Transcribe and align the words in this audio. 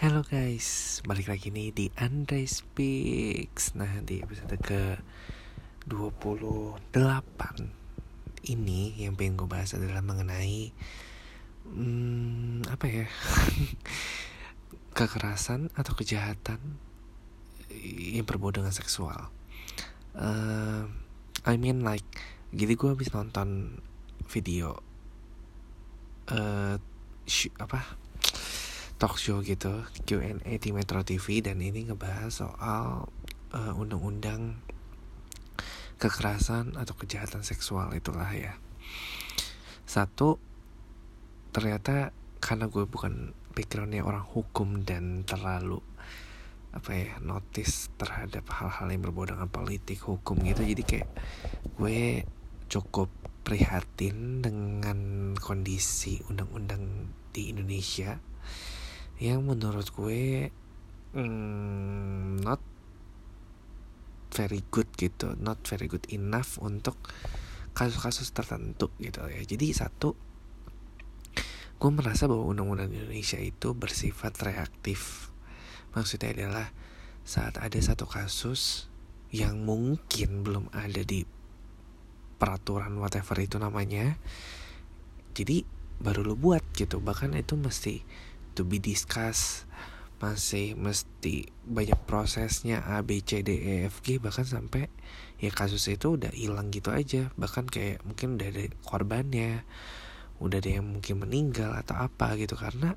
Halo 0.00 0.24
guys, 0.24 1.04
balik 1.04 1.28
lagi 1.28 1.52
nih 1.52 1.76
di 1.76 1.92
Andre 2.00 2.48
Speaks. 2.48 3.76
Nah 3.76 4.00
di 4.00 4.24
episode 4.24 4.56
ke 4.56 4.96
28 5.84 6.88
Ini 8.48 8.96
yang 8.96 9.12
pengen 9.12 9.36
gue 9.36 9.44
bahas 9.44 9.76
adalah 9.76 10.00
mengenai 10.00 10.72
hmm, 11.68 12.64
Apa 12.72 12.88
ya? 12.88 13.04
Kekerasan 14.96 15.68
atau 15.76 15.92
kejahatan 15.92 16.80
Yang 18.00 18.24
berbau 18.24 18.56
dengan 18.56 18.72
seksual. 18.72 19.28
Uh, 20.16 20.88
I 21.44 21.60
mean 21.60 21.84
like 21.84 22.08
Jadi 22.56 22.72
gue 22.72 22.88
habis 22.88 23.12
nonton 23.12 23.76
video 24.32 24.80
uh, 26.32 26.80
Apa 27.60 28.00
talk 29.00 29.16
show 29.16 29.40
gitu 29.40 29.80
Q&A 30.04 30.60
di 30.60 30.70
Metro 30.76 31.00
TV 31.00 31.40
dan 31.40 31.56
ini 31.64 31.88
ngebahas 31.88 32.28
soal 32.28 33.08
uh, 33.56 33.72
undang-undang 33.80 34.60
kekerasan 35.96 36.76
atau 36.76 36.92
kejahatan 37.00 37.40
seksual 37.40 37.96
itulah 37.96 38.28
ya. 38.28 38.60
Satu 39.88 40.36
ternyata 41.56 42.12
karena 42.44 42.68
gue 42.68 42.84
bukan 42.84 43.32
backgroundnya 43.56 44.04
orang 44.04 44.22
hukum 44.28 44.84
dan 44.84 45.24
terlalu 45.24 45.80
apa 46.70 46.92
ya 46.94 47.16
notice 47.24 47.90
terhadap 47.96 48.46
hal-hal 48.52 48.86
yang 48.92 49.02
berbau 49.02 49.26
dengan 49.26 49.50
politik 49.50 50.06
hukum 50.06 50.38
gitu 50.46 50.62
jadi 50.62 50.82
kayak 50.86 51.10
gue 51.74 52.22
cukup 52.70 53.10
prihatin 53.42 54.38
dengan 54.38 55.34
kondisi 55.34 56.22
undang-undang 56.30 57.10
di 57.34 57.50
Indonesia 57.50 58.22
yang 59.20 59.44
menurut 59.44 59.92
gue 59.92 60.48
mm, 61.12 62.40
not 62.40 62.60
very 64.32 64.64
good 64.72 64.88
gitu. 64.96 65.36
Not 65.36 65.60
very 65.68 65.86
good 65.86 66.08
enough 66.08 66.56
untuk 66.58 66.96
kasus-kasus 67.76 68.32
tertentu 68.32 68.88
gitu 68.96 69.20
ya. 69.28 69.44
Jadi 69.44 69.76
satu 69.76 70.16
gue 71.80 71.90
merasa 71.92 72.28
bahwa 72.28 72.48
undang-undang 72.48 72.92
Indonesia 72.92 73.36
itu 73.36 73.76
bersifat 73.76 74.40
reaktif. 74.40 75.32
Maksudnya 75.92 76.32
adalah 76.32 76.72
saat 77.24 77.60
ada 77.60 77.76
satu 77.76 78.08
kasus 78.08 78.88
yang 79.30 79.62
mungkin 79.62 80.42
belum 80.42 80.72
ada 80.72 81.04
di 81.04 81.22
peraturan 82.40 82.96
whatever 82.98 83.36
itu 83.36 83.60
namanya 83.60 84.16
jadi 85.36 85.62
baru 86.00 86.24
lo 86.24 86.34
buat 86.34 86.64
gitu. 86.74 86.98
Bahkan 86.98 87.36
itu 87.36 87.54
mesti 87.60 88.02
to 88.54 88.66
be 88.66 88.82
discussed. 88.82 89.68
Masih 90.20 90.76
mesti 90.76 91.48
banyak 91.64 91.96
prosesnya 92.04 92.84
A 92.84 93.00
B 93.00 93.24
C 93.24 93.40
D 93.40 93.56
E 93.56 93.74
F 93.88 94.04
G 94.04 94.20
bahkan 94.20 94.44
sampai 94.44 94.92
ya 95.40 95.48
kasus 95.48 95.88
itu 95.88 96.20
udah 96.20 96.28
hilang 96.36 96.68
gitu 96.68 96.92
aja. 96.92 97.32
Bahkan 97.40 97.72
kayak 97.72 98.04
mungkin 98.04 98.36
udah 98.36 98.48
ada 98.52 98.62
korbannya 98.84 99.64
udah 100.40 100.56
ada 100.60 100.70
yang 100.80 100.88
mungkin 100.88 101.24
meninggal 101.24 101.72
atau 101.72 101.96
apa 101.96 102.36
gitu. 102.36 102.52
Karena 102.56 102.96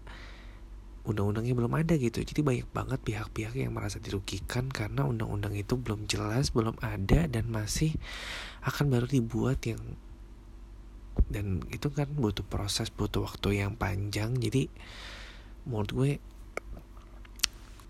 undang-undangnya 1.04 1.56
belum 1.56 1.74
ada 1.76 1.94
gitu. 2.00 2.24
Jadi 2.24 2.40
banyak 2.44 2.68
banget 2.72 3.00
pihak-pihak 3.04 3.56
yang 3.60 3.76
merasa 3.76 4.00
dirugikan 4.00 4.72
karena 4.72 5.04
undang-undang 5.04 5.56
itu 5.56 5.76
belum 5.76 6.08
jelas 6.08 6.56
belum 6.56 6.80
ada 6.80 7.28
dan 7.28 7.52
masih 7.52 7.96
akan 8.64 8.88
baru 8.92 9.08
dibuat 9.08 9.64
yang 9.68 9.80
dan 11.30 11.62
itu 11.70 11.94
kan 11.94 12.10
butuh 12.10 12.42
proses 12.48 12.90
butuh 12.90 13.28
waktu 13.28 13.64
yang 13.64 13.76
panjang. 13.76 14.34
Jadi 14.40 14.72
menurut 15.68 15.92
gue 15.92 16.12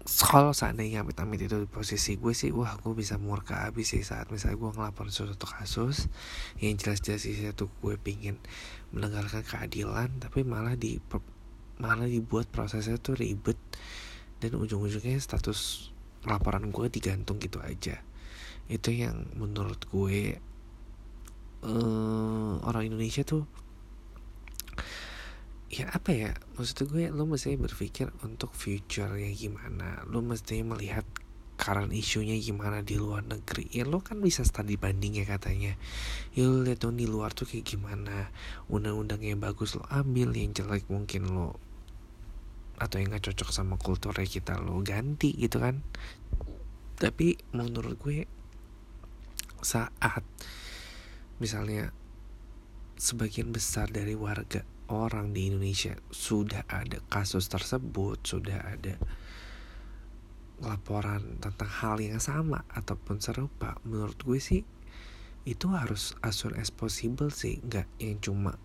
kalau 0.03 0.51
seandainya 0.51 1.01
amit-amit 1.01 1.47
itu 1.47 1.55
di 1.63 1.69
posisi 1.69 2.19
gue 2.19 2.35
sih 2.35 2.51
wah 2.51 2.75
gue 2.75 2.91
bisa 2.91 3.15
murka 3.15 3.63
abis 3.71 3.95
sih 3.95 4.03
saat 4.03 4.27
misalnya 4.29 4.59
gue 4.59 4.71
ngelapor 4.75 5.07
suatu 5.07 5.47
kasus 5.47 6.11
yang 6.59 6.75
jelas-jelas 6.75 7.23
sih 7.23 7.35
tuh 7.55 7.71
gue 7.79 7.95
pingin 7.95 8.35
mendengarkan 8.91 9.41
keadilan 9.47 10.11
tapi 10.19 10.43
malah 10.43 10.75
di 10.75 10.99
malah 11.79 12.05
dibuat 12.05 12.51
prosesnya 12.51 12.99
tuh 12.99 13.17
ribet 13.17 13.57
dan 14.43 14.59
ujung-ujungnya 14.59 15.17
status 15.23 15.89
laporan 16.27 16.71
gue 16.71 16.87
digantung 16.91 17.39
gitu 17.39 17.59
aja. 17.63 17.99
Itu 18.67 18.91
yang 18.91 19.27
menurut 19.35 19.87
gue 19.91 20.39
uh, 21.63 22.53
orang 22.63 22.91
Indonesia 22.91 23.23
tuh 23.23 23.47
ya 25.73 25.89
apa 25.89 26.13
ya? 26.13 26.31
Maksud 26.53 26.85
gue 26.85 27.09
lo 27.09 27.25
mesti 27.25 27.57
berpikir 27.57 28.13
untuk 28.21 28.53
future 28.53 29.17
ya 29.17 29.31
gimana. 29.33 30.05
Lo 30.05 30.21
mesti 30.21 30.61
melihat 30.61 31.01
current 31.57 31.89
isunya 31.89 32.37
gimana 32.37 32.85
di 32.85 33.01
luar 33.01 33.25
negeri. 33.25 33.65
Ya 33.73 33.85
lo 33.89 34.05
kan 34.05 34.21
bisa 34.21 34.45
studi 34.45 34.77
banding 34.77 35.17
ya 35.17 35.25
katanya. 35.25 35.73
Ya 36.37 36.45
lo 36.45 36.61
lihat 36.61 36.85
dong 36.85 37.01
di 37.01 37.09
luar 37.09 37.33
tuh 37.33 37.49
kayak 37.49 37.65
gimana. 37.65 38.29
Undang-undang 38.69 39.25
yang 39.25 39.41
bagus 39.41 39.73
lo 39.73 39.85
ambil 39.89 40.29
yang 40.37 40.53
jelek 40.53 40.85
mungkin 40.93 41.33
lo 41.33 41.57
atau 42.73 42.97
yang 42.99 43.13
gak 43.15 43.31
cocok 43.31 43.53
sama 43.53 43.77
kulturnya 43.77 44.25
kita 44.27 44.59
lo 44.59 44.81
ganti 44.85 45.33
gitu 45.33 45.57
kan. 45.57 45.81
Tapi 47.01 47.37
menurut 47.55 47.97
gue 47.97 48.29
saat 49.63 50.21
misalnya 51.39 51.95
sebagian 52.99 53.55
besar 53.55 53.87
dari 53.87 54.13
warga 54.13 54.72
orang 54.91 55.31
di 55.31 55.51
Indonesia 55.51 55.95
sudah 56.11 56.67
ada 56.67 56.99
kasus 57.07 57.47
tersebut, 57.47 58.19
sudah 58.23 58.59
ada 58.73 58.99
laporan 60.63 61.39
tentang 61.43 61.69
hal 61.69 61.97
yang 61.99 62.23
sama 62.23 62.63
ataupun 62.71 63.19
serupa, 63.19 63.75
menurut 63.83 64.15
gue 64.23 64.39
sih 64.39 64.63
itu 65.43 65.67
harus 65.75 66.15
as 66.23 66.39
soon 66.39 66.55
as 66.55 66.71
possible 66.71 67.27
sih, 67.27 67.59
nggak 67.63 67.87
yang 67.99 68.19
cuma 68.23 68.55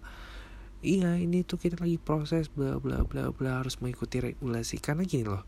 iya 0.78 1.19
ini 1.19 1.43
tuh 1.43 1.59
kita 1.59 1.75
lagi 1.83 1.99
proses 1.99 2.47
bla 2.47 2.78
bla 2.78 3.03
bla 3.03 3.34
bla 3.34 3.62
harus 3.62 3.83
mengikuti 3.83 4.23
regulasi. 4.23 4.78
Karena 4.78 5.03
gini 5.03 5.27
loh 5.27 5.43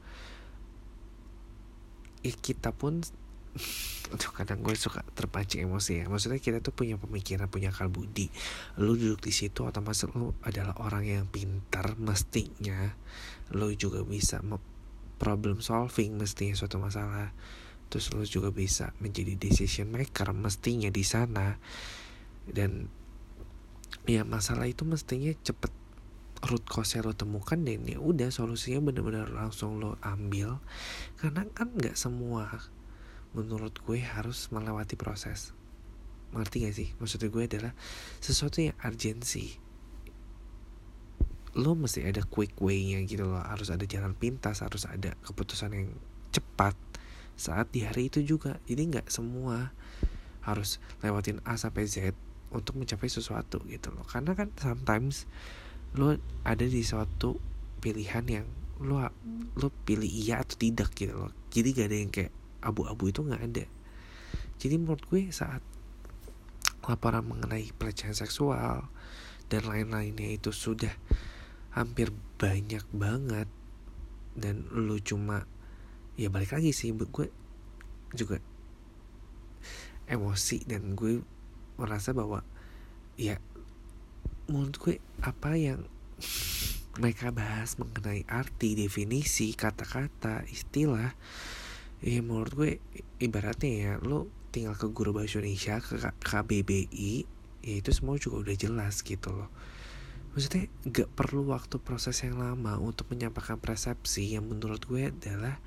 ya 2.20 2.34
kita 2.36 2.74
pun 2.76 3.00
Aduh 4.14 4.32
kadang 4.34 4.62
gue 4.62 4.74
suka 4.74 5.06
terpancing 5.14 5.66
emosi 5.66 6.02
ya. 6.02 6.04
Maksudnya 6.10 6.42
kita 6.42 6.58
tuh 6.58 6.74
punya 6.74 6.98
pemikiran, 6.98 7.46
punya 7.46 7.70
akal 7.70 7.86
budi. 7.90 8.26
Lu 8.78 8.98
duduk 8.98 9.22
di 9.22 9.32
situ 9.34 9.62
otomatis 9.62 10.06
lu 10.10 10.34
adalah 10.42 10.74
orang 10.82 11.06
yang 11.06 11.24
pintar 11.30 11.94
Mestinya 12.00 12.90
lu 13.50 13.74
juga 13.74 14.06
bisa 14.06 14.38
problem 15.18 15.58
solving 15.58 16.16
mestinya 16.16 16.54
suatu 16.54 16.78
masalah. 16.78 17.34
Terus 17.90 18.14
lu 18.14 18.22
juga 18.22 18.54
bisa 18.54 18.94
menjadi 19.02 19.34
decision 19.34 19.90
maker 19.90 20.30
mestinya 20.30 20.88
di 20.88 21.02
sana. 21.02 21.58
Dan 22.46 22.86
ya 24.06 24.22
masalah 24.22 24.70
itu 24.70 24.86
mestinya 24.86 25.30
cepet 25.42 25.70
root 26.40 26.64
cause 26.64 26.96
lo 27.04 27.12
temukan 27.12 27.60
dan 27.60 27.84
ya 27.84 28.00
udah 28.00 28.32
solusinya 28.32 28.80
bener-bener 28.80 29.28
langsung 29.28 29.76
lo 29.82 30.00
ambil. 30.00 30.62
Karena 31.20 31.44
kan 31.52 31.74
nggak 31.74 31.98
semua 31.98 32.48
menurut 33.36 33.74
gue 33.86 34.00
harus 34.02 34.50
melewati 34.50 34.98
proses. 34.98 35.54
Ngerti 36.30 36.56
gak 36.66 36.74
sih? 36.74 36.88
Maksudnya 36.98 37.28
gue 37.30 37.44
adalah 37.46 37.72
sesuatu 38.22 38.62
yang 38.62 38.76
urgensi 38.82 39.70
lo 41.58 41.74
mesti 41.74 42.06
ada 42.06 42.22
quick 42.22 42.54
way-nya 42.62 43.02
gitu 43.06 43.26
loh. 43.26 43.42
Harus 43.42 43.74
ada 43.74 43.82
jalan 43.82 44.14
pintas 44.14 44.62
harus 44.62 44.86
ada 44.86 45.18
keputusan 45.26 45.74
yang 45.74 45.90
cepat 46.30 46.78
saat 47.34 47.74
di 47.74 47.82
hari 47.82 48.06
itu 48.06 48.22
juga. 48.22 48.62
Jadi 48.70 48.82
nggak 48.86 49.10
semua 49.10 49.74
harus 50.46 50.78
lewatin 51.02 51.42
A 51.42 51.58
sampai 51.58 51.90
Z 51.90 52.14
untuk 52.54 52.78
mencapai 52.78 53.10
sesuatu 53.10 53.62
gitu 53.66 53.90
loh. 53.90 54.06
Karena 54.06 54.38
kan 54.38 54.54
sometimes 54.54 55.26
lo 55.98 56.14
ada 56.46 56.66
di 56.66 56.82
suatu 56.86 57.42
pilihan 57.82 58.24
yang 58.30 58.46
lo 58.80 59.10
lo 59.58 59.68
pilih 59.84 60.06
iya 60.06 60.38
atau 60.42 60.54
tidak 60.54 60.94
gitu 60.94 61.18
loh. 61.18 61.32
Jadi 61.50 61.68
gak 61.74 61.88
ada 61.90 61.96
yang 61.98 62.12
kayak 62.14 62.32
abu-abu 62.60 63.12
itu 63.12 63.24
nggak 63.24 63.42
ada. 63.42 63.64
Jadi 64.60 64.74
menurut 64.76 65.04
gue 65.08 65.32
saat 65.32 65.64
laporan 66.84 67.24
mengenai 67.24 67.70
pelecehan 67.76 68.16
seksual 68.16 68.88
dan 69.50 69.62
lain-lainnya 69.66 70.36
itu 70.36 70.54
sudah 70.54 70.92
hampir 71.76 72.10
banyak 72.40 72.82
banget 72.90 73.46
dan 74.34 74.66
lu 74.72 74.98
cuma 75.02 75.44
ya 76.18 76.32
balik 76.32 76.56
lagi 76.56 76.74
sih 76.74 76.90
gue 76.94 77.28
juga 78.14 78.42
emosi 80.10 80.66
dan 80.66 80.98
gue 80.98 81.22
merasa 81.78 82.10
bahwa 82.10 82.42
ya 83.14 83.38
menurut 84.50 84.76
gue 84.82 84.96
apa 85.22 85.54
yang 85.54 85.86
mereka 87.00 87.30
bahas 87.30 87.78
mengenai 87.78 88.26
arti 88.26 88.74
definisi 88.74 89.54
kata-kata 89.54 90.42
istilah 90.50 91.14
ya 92.00 92.20
menurut 92.24 92.52
gue 92.56 92.70
ibaratnya 93.20 93.72
ya 93.72 93.92
lo 94.00 94.32
tinggal 94.50 94.74
ke 94.74 94.88
guru 94.90 95.12
bahasa 95.12 95.38
Indonesia 95.38 95.78
ke 95.78 96.00
KBBI 96.00 97.12
ya 97.60 97.74
itu 97.76 97.90
semua 97.92 98.16
juga 98.16 98.48
udah 98.48 98.56
jelas 98.56 99.04
gitu 99.04 99.30
loh. 99.30 99.50
Maksudnya 100.30 100.70
gak 100.86 101.10
perlu 101.12 101.50
waktu 101.50 101.76
proses 101.82 102.22
yang 102.22 102.38
lama 102.38 102.78
untuk 102.78 103.10
menyampaikan 103.10 103.58
persepsi. 103.58 104.30
Yang 104.30 104.44
menurut 104.46 104.82
gue 104.86 105.10
adalah 105.10 105.58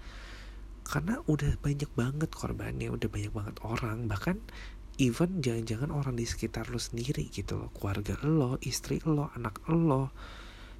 karena 0.83 1.19
udah 1.27 1.59
banyak 1.63 1.91
banget 1.95 2.29
korbannya 2.31 2.91
udah 2.91 3.07
banyak 3.07 3.31
banget 3.31 3.55
orang 3.63 4.11
bahkan 4.11 4.35
even 4.99 5.39
jangan-jangan 5.39 5.95
orang 5.95 6.19
di 6.19 6.27
sekitar 6.27 6.67
lo 6.67 6.79
sendiri 6.81 7.29
gitu 7.31 7.55
loh. 7.55 7.69
Keluarga 7.71 8.19
lo 8.25 8.59
istri 8.63 8.99
lo 9.05 9.31
anak 9.37 9.63
lo 9.69 10.11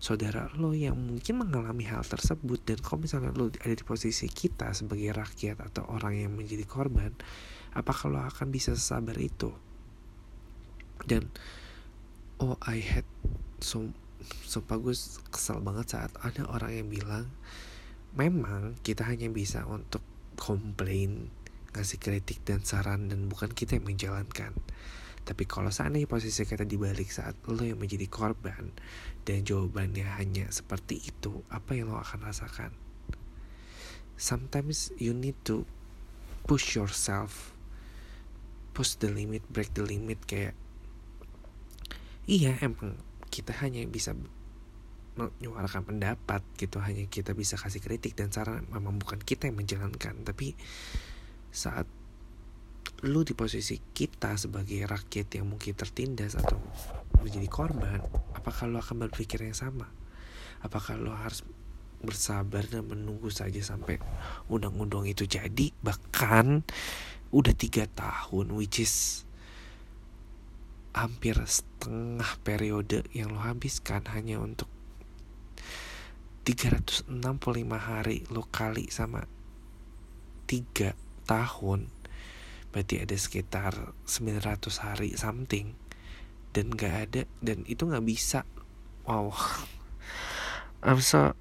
saudara 0.04 0.52
lo 0.60 0.76
yang 0.76 1.00
mungkin 1.00 1.40
mengalami 1.40 1.88
hal 1.88 2.04
tersebut 2.04 2.60
dan 2.68 2.76
kalau 2.84 3.08
misalnya 3.08 3.32
lo 3.32 3.48
ada 3.48 3.72
di 3.72 3.88
posisi 3.88 4.28
kita 4.28 4.76
sebagai 4.76 5.16
rakyat 5.16 5.64
atau 5.64 5.88
orang 5.88 6.28
yang 6.28 6.36
menjadi 6.36 6.68
korban 6.68 7.16
apakah 7.72 8.12
lo 8.12 8.20
akan 8.20 8.52
bisa 8.52 8.76
sabar 8.76 9.16
itu? 9.16 9.56
Dan 11.08 11.32
oh 12.44 12.60
I 12.68 12.84
had 12.84 13.08
so 13.64 13.96
so 14.44 14.60
bagus 14.60 15.24
kesel 15.32 15.64
banget 15.64 15.96
saat 15.96 16.12
ada 16.20 16.52
orang 16.52 16.84
yang 16.84 16.88
bilang 16.92 17.32
memang 18.20 18.76
kita 18.84 19.08
hanya 19.08 19.32
bisa 19.32 19.64
untuk 19.68 20.04
komplain 20.36 21.32
ngasih 21.72 22.00
kritik 22.04 22.44
dan 22.44 22.60
saran 22.68 23.08
dan 23.08 23.32
bukan 23.32 23.56
kita 23.56 23.80
yang 23.80 23.88
menjalankan 23.88 24.52
tapi 25.24 25.48
kalau 25.48 25.72
seandainya 25.72 26.08
posisi 26.08 26.44
kita 26.44 26.68
dibalik 26.68 27.08
saat 27.08 27.40
lo 27.48 27.64
yang 27.64 27.80
menjadi 27.80 28.12
korban 28.12 28.76
dan 29.24 29.48
jawabannya 29.48 30.04
hanya 30.20 30.52
seperti 30.52 31.00
itu, 31.00 31.48
apa 31.48 31.80
yang 31.80 31.96
lo 31.96 32.04
akan 32.04 32.28
rasakan? 32.28 32.76
Sometimes 34.20 34.92
you 35.00 35.16
need 35.16 35.40
to 35.48 35.64
push 36.44 36.76
yourself, 36.76 37.56
push 38.76 39.00
the 39.00 39.08
limit, 39.08 39.48
break 39.48 39.72
the 39.72 39.84
limit 39.88 40.20
kayak 40.28 40.60
iya 42.28 42.60
emang 42.60 43.00
kita 43.32 43.56
hanya 43.64 43.84
bisa 43.88 44.16
menyuarakan 45.14 45.86
pendapat 45.86 46.42
gitu 46.60 46.84
hanya 46.84 47.06
kita 47.08 47.38
bisa 47.38 47.56
kasih 47.56 47.80
kritik 47.80 48.18
dan 48.18 48.34
saran 48.34 48.66
memang 48.72 48.98
bukan 48.98 49.22
kita 49.22 49.46
yang 49.46 49.60
menjalankan 49.60 50.26
tapi 50.26 50.58
saat 51.54 51.86
lu 53.04 53.28
di 53.28 53.36
posisi 53.36 53.76
kita 53.92 54.40
sebagai 54.40 54.88
rakyat 54.88 55.28
yang 55.36 55.52
mungkin 55.52 55.76
tertindas 55.76 56.40
atau 56.40 56.56
menjadi 57.20 57.52
korban, 57.52 58.00
apakah 58.32 58.72
lo 58.72 58.80
akan 58.80 59.08
berpikir 59.08 59.44
yang 59.44 59.56
sama? 59.56 59.92
Apakah 60.64 60.96
lo 60.96 61.12
harus 61.12 61.44
bersabar 62.00 62.64
dan 62.64 62.88
menunggu 62.88 63.28
saja 63.28 63.60
sampai 63.60 64.00
undang-undang 64.48 65.04
itu 65.04 65.28
jadi? 65.28 65.76
Bahkan 65.84 66.64
udah 67.36 67.54
tiga 67.60 67.92
tahun, 67.92 68.56
which 68.56 68.80
is 68.80 69.28
hampir 70.96 71.36
setengah 71.44 72.40
periode 72.40 73.04
yang 73.12 73.36
lo 73.36 73.44
habiskan 73.44 74.08
hanya 74.16 74.40
untuk 74.40 74.72
365 76.48 77.12
hari 77.76 78.24
lo 78.32 78.48
kali 78.48 78.88
sama 78.88 79.28
tiga 80.48 80.96
tahun 81.28 82.03
berarti 82.74 83.06
ada 83.06 83.14
sekitar 83.14 83.94
900 84.10 84.66
hari 84.82 85.14
something. 85.14 85.78
Dan 86.50 86.74
gak 86.74 86.96
ada 87.10 87.22
dan 87.40 87.62
itu 87.70 87.86
gak 87.86 88.02
bisa. 88.02 88.50
Wow. 89.06 89.30
I'm 90.86 91.00
so 91.00 91.38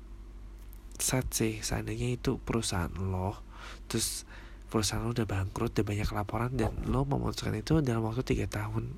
sad 1.01 1.27
sih. 1.33 1.65
Seandainya 1.65 2.21
itu 2.21 2.37
perusahaan 2.37 2.93
lo 2.93 3.41
terus 3.89 4.29
perusahaan 4.69 5.05
lo 5.05 5.13
udah 5.13 5.29
bangkrut 5.29 5.73
udah 5.77 5.85
banyak 5.85 6.09
laporan 6.13 6.53
dan 6.57 6.73
lo 6.89 7.09
memutuskan 7.09 7.57
itu 7.57 7.81
dalam 7.81 8.05
waktu 8.05 8.23
tiga 8.23 8.47
tahun. 8.47 8.93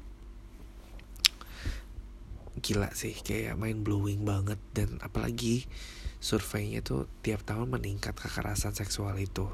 Gila 2.58 2.90
sih 2.94 3.14
kayak 3.14 3.54
main 3.54 3.86
blowing 3.86 4.26
banget. 4.26 4.58
Dan 4.74 4.98
apalagi 5.06 5.70
surveinya 6.18 6.82
tuh 6.82 7.06
tiap 7.22 7.46
tahun 7.46 7.70
meningkat 7.70 8.18
kekerasan 8.18 8.74
seksual 8.74 9.14
itu. 9.22 9.46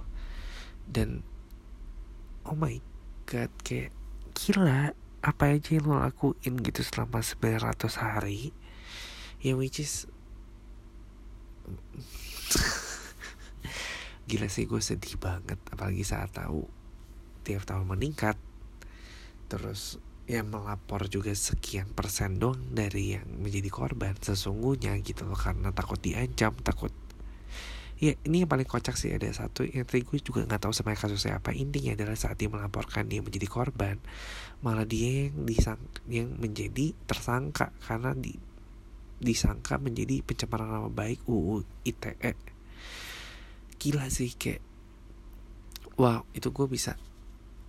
Dan 0.89 1.23
oh 2.49 2.57
my 2.57 2.81
god 3.29 3.53
kayak 3.61 3.93
gila 4.33 4.97
apa 5.21 5.53
aja 5.53 5.77
yang 5.77 5.85
lo 5.85 6.01
lakuin 6.01 6.57
gitu 6.65 6.81
selama 6.81 7.21
900 7.21 7.77
hari? 8.01 8.57
Ya 9.45 9.53
which 9.57 9.81
is 9.81 10.09
gila 14.29 14.49
sih 14.49 14.65
gue 14.65 14.81
sedih 14.81 15.21
banget 15.21 15.61
apalagi 15.69 16.05
saat 16.05 16.33
tahu 16.33 16.65
tiap 17.45 17.69
tahun 17.69 17.89
meningkat. 17.89 18.37
Terus 19.51 19.99
yang 20.31 20.47
melapor 20.47 21.11
juga 21.11 21.35
sekian 21.35 21.91
persen 21.91 22.39
dong 22.39 22.71
dari 22.71 23.19
yang 23.19 23.27
menjadi 23.43 23.67
korban 23.67 24.15
sesungguhnya 24.15 24.95
gitu 25.03 25.27
loh 25.27 25.35
karena 25.35 25.75
takut 25.75 25.99
diancam 25.99 26.55
takut 26.63 26.95
ya 28.01 28.17
ini 28.25 28.43
yang 28.43 28.51
paling 28.51 28.65
kocak 28.65 28.97
sih 28.97 29.13
ada 29.13 29.29
satu 29.29 29.69
yang 29.69 29.85
tadi 29.85 30.09
gue 30.09 30.25
juga 30.25 30.49
nggak 30.49 30.65
tahu 30.65 30.73
sama 30.73 30.97
kasusnya 30.97 31.37
apa 31.37 31.53
intinya 31.53 31.93
adalah 31.93 32.17
saat 32.17 32.41
dia 32.41 32.49
melaporkan 32.49 33.05
dia 33.13 33.21
menjadi 33.21 33.45
korban 33.45 34.01
malah 34.65 34.89
dia 34.89 35.29
yang 35.29 35.45
disang 35.45 35.81
yang 36.09 36.33
menjadi 36.41 36.97
tersangka 37.05 37.77
karena 37.85 38.17
di 38.17 38.33
disangka 39.21 39.77
menjadi 39.77 40.25
pencemaran 40.25 40.73
nama 40.73 40.89
baik 40.89 41.29
UU 41.29 41.61
ITE 41.85 42.33
gila 43.77 44.09
sih 44.09 44.33
kayak 44.33 44.65
wow 46.01 46.25
itu 46.33 46.49
gue 46.49 46.67
bisa 46.73 46.97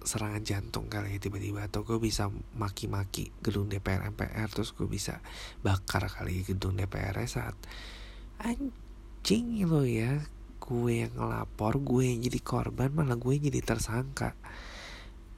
serangan 0.01 0.48
jantung 0.48 0.88
kali 0.88 1.19
ya 1.19 1.19
tiba-tiba 1.19 1.68
atau 1.68 1.83
gue 1.83 2.00
bisa 2.00 2.31
maki-maki 2.56 3.36
gedung 3.44 3.68
DPR 3.68 4.07
MPR 4.16 4.48
terus 4.48 4.72
gue 4.72 4.88
bisa 4.88 5.19
bakar 5.60 6.07
kali 6.07 6.48
gedung 6.48 6.80
DPR 6.80 7.19
saat 7.28 7.54
anjing 8.39 8.72
lo 9.69 9.85
ya. 9.85 10.25
Gue 10.62 11.06
yang 11.06 11.13
ngelapor 11.18 11.81
gue 11.81 12.03
yang 12.09 12.19
jadi 12.25 12.39
korban 12.41 12.89
malah 12.94 13.18
gue 13.18 13.38
yang 13.38 13.45
jadi 13.50 13.62
tersangka. 13.62 14.33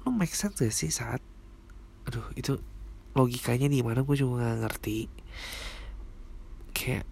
Lo 0.04 0.12
make 0.12 0.36
sense 0.36 0.60
gak 0.60 0.72
sih 0.72 0.92
saat 0.92 1.24
aduh 2.04 2.28
itu 2.36 2.60
logikanya 3.16 3.72
di 3.72 3.80
mana 3.80 4.04
gue 4.04 4.16
juga 4.16 4.46
gak 4.46 4.60
ngerti. 4.68 5.00
Kayak 6.74 7.06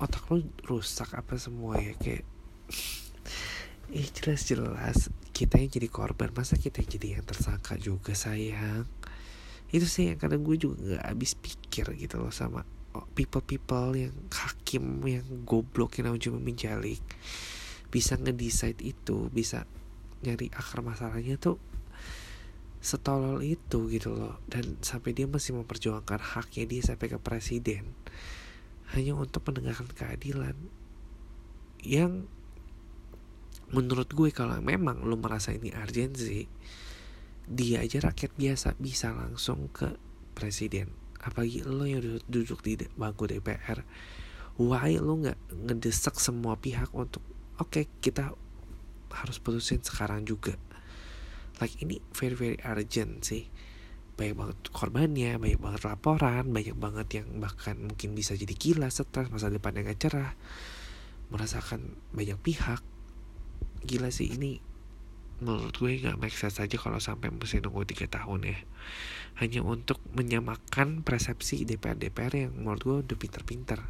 otak 0.00 0.24
lo 0.30 0.42
rusak 0.66 1.14
apa 1.14 1.36
semua 1.38 1.78
ya 1.78 1.94
kayak 1.96 2.24
Ih 3.94 4.08
jelas-jelas 4.10 5.12
kita 5.36 5.60
yang 5.60 5.70
jadi 5.70 5.88
korban 5.92 6.32
masa 6.32 6.56
kita 6.56 6.80
yang 6.80 6.90
jadi 6.90 7.08
yang 7.20 7.24
tersangka 7.28 7.76
juga 7.76 8.16
sayang. 8.16 8.88
Itu 9.68 9.84
sih 9.84 10.10
yang 10.10 10.18
kadang 10.18 10.42
gue 10.42 10.56
juga 10.56 10.96
gak 10.96 11.04
habis 11.12 11.36
pikir 11.36 11.92
gitu 11.98 12.18
loh 12.18 12.32
sama 12.32 12.64
people-people 13.18 13.94
yang 13.98 14.14
hakim 14.30 15.02
yang 15.02 15.26
goblok 15.42 15.98
yang 15.98 16.14
cuma 16.18 16.38
menjalik 16.38 17.02
bisa 17.90 18.18
ngedecide 18.18 18.78
itu 18.82 19.30
bisa 19.30 19.66
nyari 20.22 20.50
akar 20.54 20.82
masalahnya 20.82 21.38
tuh 21.38 21.58
setolol 22.84 23.40
itu 23.40 23.88
gitu 23.88 24.12
loh. 24.12 24.36
Dan 24.44 24.76
sampai 24.84 25.16
dia 25.16 25.24
masih 25.24 25.56
memperjuangkan 25.56 26.20
haknya 26.20 26.64
dia 26.68 26.82
sampai 26.84 27.08
ke 27.08 27.18
presiden 27.18 27.96
hanya 28.92 29.16
untuk 29.16 29.42
mendengarkan 29.48 29.88
keadilan 29.90 30.54
yang 31.80 32.28
menurut 33.72 34.06
gue 34.12 34.30
kalau 34.30 34.60
memang 34.60 35.02
lo 35.02 35.16
merasa 35.16 35.50
ini 35.50 35.72
urgency 35.72 36.46
dia 37.48 37.82
aja 37.84 38.00
rakyat 38.08 38.32
biasa 38.36 38.76
bisa 38.80 39.12
langsung 39.12 39.68
ke 39.72 39.96
presiden 40.36 41.03
apalagi 41.24 41.64
lo 41.64 41.88
yang 41.88 42.04
duduk 42.28 42.60
di 42.60 42.76
bangku 42.94 43.24
DPR 43.24 43.80
why 44.60 44.94
lo 45.02 45.18
nggak 45.18 45.38
ngedesak 45.66 46.14
semua 46.22 46.54
pihak 46.54 46.94
untuk 46.94 47.24
oke 47.58 47.70
okay, 47.70 47.84
kita 47.98 48.34
harus 49.14 49.38
putusin 49.38 49.82
sekarang 49.82 50.26
juga. 50.26 50.58
Like 51.62 51.78
ini 51.82 52.02
very 52.14 52.34
very 52.34 52.58
urgent 52.66 53.22
sih. 53.22 53.46
Banyak 54.14 54.34
banget 54.38 54.58
korbannya 54.70 55.38
banyak 55.38 55.58
banget 55.58 55.82
laporan 55.86 56.50
banyak 56.50 56.76
banget 56.78 57.08
yang 57.22 57.28
bahkan 57.42 57.78
mungkin 57.78 58.14
bisa 58.14 58.38
jadi 58.38 58.54
gila 58.54 58.90
stres 58.90 59.30
masa 59.30 59.50
depan 59.50 59.74
yang 59.78 59.90
gak 59.90 60.02
cerah. 60.06 60.32
Merasakan 61.30 61.98
banyak 62.14 62.38
pihak. 62.42 62.82
Gila 63.86 64.10
sih 64.10 64.34
ini 64.34 64.58
menurut 65.42 65.74
gue 65.74 65.98
gak 65.98 66.18
make 66.22 66.34
sense 66.34 66.62
aja 66.62 66.78
kalau 66.78 67.02
sampai 67.02 67.34
mesti 67.34 67.58
nunggu 67.58 67.82
tiga 67.90 68.06
tahun 68.06 68.54
ya 68.54 68.58
hanya 69.34 69.66
untuk 69.66 69.98
menyamakan 70.14 71.02
persepsi 71.02 71.66
DPR-DPR 71.66 72.46
yang 72.46 72.52
menurut 72.54 72.82
gue 72.82 72.96
udah 73.02 73.18
pinter-pinter. 73.18 73.80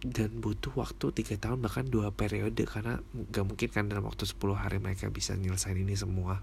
Dan 0.00 0.40
butuh 0.40 0.72
waktu 0.80 1.12
tiga 1.12 1.36
tahun 1.36 1.60
bahkan 1.60 1.84
dua 1.84 2.08
periode 2.08 2.64
karena 2.64 3.04
gak 3.28 3.44
mungkin 3.44 3.68
kan 3.68 3.84
dalam 3.84 4.08
waktu 4.08 4.24
10 4.24 4.40
hari 4.56 4.80
mereka 4.80 5.12
bisa 5.12 5.36
nyelesain 5.36 5.76
ini 5.76 5.92
semua. 5.92 6.40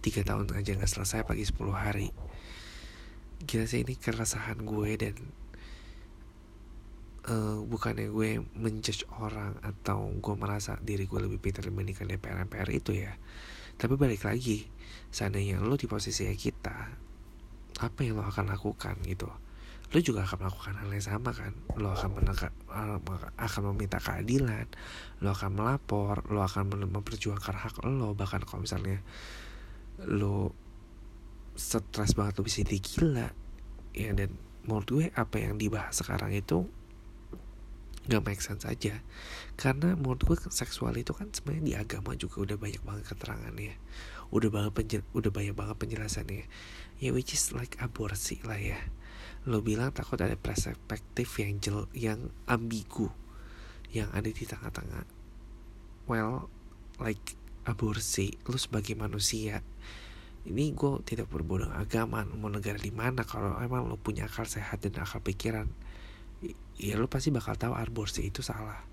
Tiga 0.00 0.24
tahun 0.24 0.48
aja 0.56 0.80
gak 0.80 0.88
selesai 0.88 1.28
pagi 1.28 1.44
10 1.44 1.60
hari. 1.76 2.08
Gila 3.44 3.68
sih 3.68 3.84
ini 3.84 4.00
keresahan 4.00 4.64
gue 4.64 4.90
dan 4.96 5.12
uh, 7.28 7.60
bukannya 7.68 8.08
gue 8.08 8.40
menjudge 8.56 9.04
orang 9.20 9.58
atau 9.60 10.08
gue 10.08 10.34
merasa 10.40 10.78
diri 10.80 11.04
gue 11.04 11.20
lebih 11.20 11.36
pintar 11.36 11.68
dibandingkan 11.68 12.08
DPR 12.08 12.48
MPR 12.48 12.68
itu 12.72 12.96
ya 12.96 13.12
tapi 13.76 13.94
balik 14.00 14.24
lagi 14.24 14.64
seandainya 15.12 15.60
lo 15.60 15.76
di 15.76 15.84
posisi 15.84 16.24
kita 16.32 16.76
apa 17.76 17.98
yang 18.00 18.16
lo 18.16 18.24
akan 18.24 18.48
lakukan 18.48 18.96
gitu? 19.04 19.28
Lo 19.92 19.98
juga 20.02 20.26
akan 20.26 20.48
melakukan 20.48 20.74
hal 20.82 20.88
yang 20.90 21.04
sama 21.04 21.30
kan? 21.30 21.52
Lo 21.76 21.92
akan 21.92 22.10
menegak, 22.18 22.52
akan 23.36 23.62
meminta 23.72 24.00
keadilan 24.00 24.66
lo 25.20 25.32
akan 25.32 25.50
melapor 25.56 26.24
lo 26.32 26.40
akan 26.42 26.88
memperjuangkan 26.88 27.54
hak 27.54 27.84
lo. 27.84 28.16
Bahkan 28.16 28.48
kalau 28.48 28.64
misalnya 28.64 29.04
lo 30.04 30.52
stres 31.56 32.12
banget 32.12 32.36
lo 32.36 32.42
bisa 32.44 32.60
jadi 32.64 32.78
gila 32.80 33.28
ya 33.96 34.12
dan 34.12 34.36
menurut 34.68 34.88
gue 34.92 35.04
apa 35.16 35.40
yang 35.40 35.56
dibahas 35.56 35.96
sekarang 35.96 36.36
itu 36.36 36.68
gak 38.06 38.22
make 38.24 38.42
sense 38.42 38.64
aja. 38.64 39.02
Karena 39.58 39.98
menurut 39.98 40.22
gue 40.22 40.36
seksual 40.48 40.94
itu 40.96 41.12
kan 41.12 41.30
sebenarnya 41.30 41.64
di 41.64 41.74
agama 41.74 42.14
juga 42.14 42.42
udah 42.42 42.56
banyak 42.56 42.82
banget 42.86 43.04
keterangannya 43.10 43.74
udah 44.30 44.50
banget 44.50 44.72
penjel, 44.74 45.02
udah 45.14 45.30
banyak 45.30 45.54
banget 45.54 45.76
penjelasannya 45.78 46.44
ya. 46.98 47.10
Which 47.14 47.34
is 47.34 47.54
like 47.54 47.78
aborsi 47.78 48.42
lah 48.42 48.58
ya. 48.58 48.78
Lo 49.46 49.62
bilang 49.62 49.94
takut 49.94 50.18
ada 50.18 50.34
perspektif 50.34 51.38
yang 51.38 51.62
jel 51.62 51.86
yang 51.94 52.34
ambigu 52.50 53.10
yang 53.94 54.10
ada 54.10 54.26
di 54.26 54.44
tengah-tengah. 54.44 55.06
Well 56.10 56.50
like 56.98 57.38
aborsi 57.66 58.34
lo 58.46 58.58
sebagai 58.58 58.94
manusia 58.94 59.62
ini 60.46 60.70
gue 60.70 61.02
tidak 61.02 61.26
berbodong 61.26 61.74
agama 61.74 62.22
mau 62.22 62.46
negara 62.46 62.78
di 62.78 62.94
mana 62.94 63.26
kalau 63.26 63.58
emang 63.58 63.90
lo 63.90 63.98
punya 63.98 64.30
akal 64.30 64.46
sehat 64.46 64.86
dan 64.86 65.02
akal 65.02 65.18
pikiran 65.18 65.66
ya 66.76 66.94
lo 67.00 67.08
pasti 67.08 67.32
bakal 67.32 67.56
tahu 67.56 67.72
aborsi 67.72 68.28
itu 68.28 68.44
salah. 68.44 68.84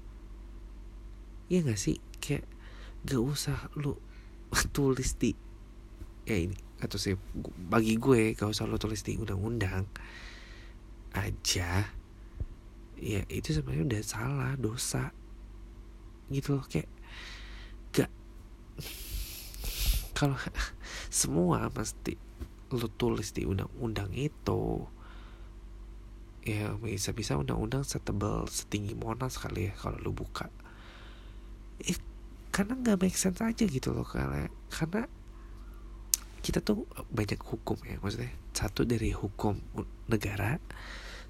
Iya 1.51 1.67
gak 1.67 1.79
sih? 1.79 1.99
Kayak 2.23 2.47
gak 3.03 3.19
usah 3.19 3.59
lo 3.75 3.99
tulis 4.75 5.19
di 5.19 5.35
ya 6.23 6.39
ini 6.39 6.55
atau 6.79 6.95
sih 6.95 7.19
bagi 7.67 7.99
gue 7.99 8.35
gak 8.35 8.47
usah 8.47 8.67
lo 8.67 8.79
tulis 8.79 9.03
di 9.03 9.19
undang-undang 9.19 9.87
aja. 11.13 11.91
Ya 13.03 13.21
itu 13.27 13.49
sebenarnya 13.51 13.99
udah 13.99 14.01
salah 14.03 14.51
dosa. 14.55 15.11
Gitu 16.31 16.55
loh 16.55 16.63
kayak 16.63 16.87
gak 17.91 18.11
kalau 20.17 20.39
semua 21.11 21.67
mesti 21.67 22.15
lo 22.73 22.89
tulis 22.89 23.35
di 23.35 23.45
undang-undang 23.45 24.09
itu 24.17 24.87
ya 26.43 26.75
bisa-bisa 26.75 27.39
undang-undang 27.39 27.87
setebal 27.87 28.43
setinggi 28.51 28.99
monas 28.99 29.39
kali 29.39 29.71
ya 29.71 29.73
kalau 29.79 29.99
lo 30.03 30.11
buka. 30.11 30.51
Eh, 31.79 31.95
karena 32.51 32.75
nggak 32.75 32.99
make 32.99 33.17
sense 33.17 33.39
aja 33.39 33.63
gitu 33.63 33.95
loh 33.95 34.05
karena 34.05 34.51
karena 34.67 35.07
kita 36.43 36.59
tuh 36.59 36.83
banyak 37.09 37.39
hukum 37.39 37.79
ya 37.87 37.95
maksudnya. 38.03 38.35
Satu 38.51 38.83
dari 38.83 39.15
hukum 39.15 39.57
negara 40.11 40.59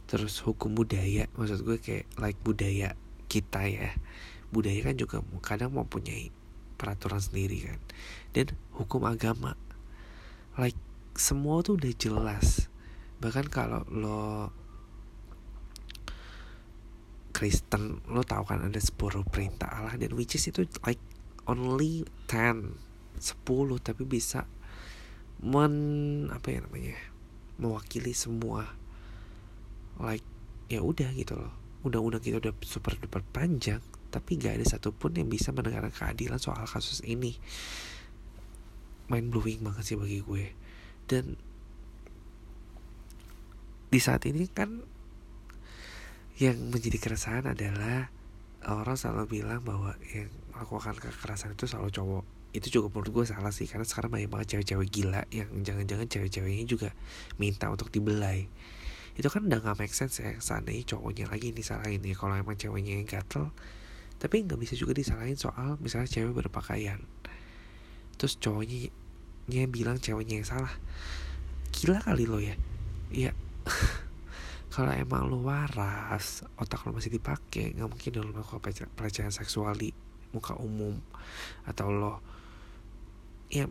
terus 0.09 0.41
hukum 0.41 0.73
budaya. 0.73 1.29
Maksud 1.37 1.61
gue 1.61 1.77
kayak 1.77 2.09
like 2.17 2.41
budaya 2.41 2.97
kita 3.29 3.69
ya. 3.69 3.93
Budaya 4.49 4.81
kan 4.81 4.97
juga 4.97 5.21
kadang 5.45 5.77
mempunyai 5.77 6.33
peraturan 6.81 7.21
sendiri 7.21 7.69
kan. 7.69 7.79
Dan 8.33 8.57
hukum 8.73 9.05
agama. 9.05 9.53
Like 10.57 10.77
semua 11.13 11.61
tuh 11.61 11.77
udah 11.77 11.93
jelas. 11.93 12.65
Bahkan 13.21 13.53
kalau 13.53 13.85
lo 13.93 14.49
Kristen 17.43 17.99
lo 18.07 18.23
tahu 18.23 18.47
kan 18.47 18.63
ada 18.63 18.79
10 18.79 18.95
perintah 19.27 19.67
Allah 19.67 19.99
dan 19.99 20.15
which 20.15 20.39
is 20.39 20.47
itu 20.47 20.63
like 20.87 21.03
only 21.43 22.07
10 22.31 22.71
10 23.19 23.83
tapi 23.83 24.07
bisa 24.07 24.47
men 25.43 25.75
apa 26.31 26.47
ya 26.55 26.63
namanya 26.63 26.95
mewakili 27.59 28.15
semua 28.15 28.71
like 29.99 30.23
ya 30.71 30.79
udah 30.79 31.11
gitu 31.11 31.35
loh. 31.35 31.51
Undang-undang 31.83 32.23
kita 32.23 32.39
udah 32.39 32.55
super 32.63 32.95
duper 32.95 33.19
panjang 33.35 33.83
tapi 34.07 34.39
gak 34.39 34.63
ada 34.63 34.79
satupun 34.79 35.11
yang 35.19 35.27
bisa 35.27 35.51
mendengarkan 35.51 35.91
keadilan 35.91 36.39
soal 36.39 36.63
kasus 36.63 37.03
ini. 37.03 37.35
Mind 39.11 39.35
blowing 39.35 39.67
banget 39.67 39.83
sih 39.83 39.99
bagi 39.99 40.23
gue. 40.23 40.55
Dan 41.11 41.35
di 43.91 43.99
saat 43.99 44.23
ini 44.23 44.47
kan 44.47 44.92
yang 46.41 46.57
menjadi 46.73 46.97
keresahan 46.97 47.45
adalah 47.45 48.09
orang 48.65 48.97
selalu 48.97 49.41
bilang 49.41 49.61
bahwa 49.61 49.93
yang 50.09 50.31
melakukan 50.55 50.97
kekerasan 50.97 51.53
itu 51.53 51.69
selalu 51.69 51.93
cowok. 51.93 52.23
Itu 52.53 52.67
juga 52.69 52.93
menurut 52.93 53.09
gue 53.11 53.25
salah 53.29 53.49
sih 53.49 53.65
karena 53.65 53.85
sekarang 53.85 54.13
banyak 54.13 54.29
banget 54.29 54.47
cewek-cewek 54.57 54.87
gila 54.89 55.21
yang 55.33 55.49
jangan-jangan 55.65 56.05
cewek-ceweknya 56.09 56.65
juga 56.65 56.89
minta 57.37 57.69
untuk 57.69 57.89
dibelai. 57.89 58.49
Itu 59.13 59.29
kan 59.29 59.45
udah 59.45 59.61
gak 59.61 59.77
make 59.77 59.93
sense 59.93 60.21
ya 60.21 60.37
seandainya 60.41 60.85
cowoknya 60.95 61.29
lagi 61.29 61.53
disalahin 61.53 62.01
ya 62.01 62.15
kalau 62.17 62.33
emang 62.33 62.57
ceweknya 62.57 62.97
yang 62.97 63.05
gatel 63.05 63.53
tapi 64.23 64.39
nggak 64.39 64.55
bisa 64.55 64.79
juga 64.79 64.95
disalahin 64.95 65.35
soal 65.35 65.75
misalnya 65.83 66.07
cewek 66.07 66.33
berpakaian. 66.33 67.03
Terus 68.15 68.39
cowoknya 68.39 68.87
nya 69.51 69.67
bilang 69.67 69.99
ceweknya 69.99 70.39
yang 70.39 70.47
salah. 70.47 70.73
Gila 71.75 71.99
kali 71.99 72.23
lo 72.23 72.39
ya. 72.39 72.55
Ya 73.11 73.35
kalau 74.73 74.89
emang 74.89 75.29
lo 75.29 75.45
waras 75.45 76.41
otak 76.57 76.81
lo 76.89 76.97
masih 76.97 77.13
dipakai 77.13 77.77
nggak 77.77 77.85
mungkin 77.85 78.11
lo 78.17 78.33
melakukan 78.33 78.89
pelecehan 78.97 79.29
seksual 79.29 79.77
di 79.77 79.93
muka 80.33 80.57
umum 80.57 80.97
atau 81.69 81.93
lo 81.93 82.13
ya 83.53 83.69